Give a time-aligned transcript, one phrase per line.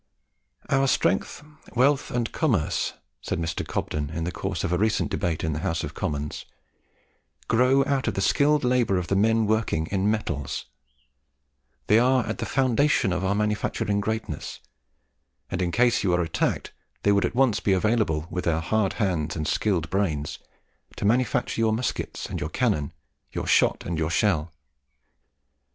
[0.71, 1.43] "Our strength,
[1.75, 3.63] wealth, and commerce," said Mr.
[3.63, 6.43] Cobden in the course of a recent debate in the House of Commons,
[7.47, 10.65] "grow out of the skilled labour of the men working in metals.
[11.85, 14.59] They are at the foundation of our manufacturing greatness;
[15.51, 16.71] and in case you were attacked,
[17.03, 20.39] they would at once be available, with their hard hands and skilled brains,
[20.95, 22.91] to manufacture your muskets and your cannon,
[23.33, 24.51] your shot and your shell.